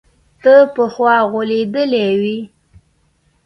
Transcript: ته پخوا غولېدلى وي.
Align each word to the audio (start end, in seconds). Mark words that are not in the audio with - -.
ته 0.41 0.53
پخوا 0.75 1.15
غولېدلى 1.31 2.07
وي. 2.21 2.39